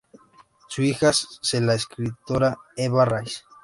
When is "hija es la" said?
0.81-1.75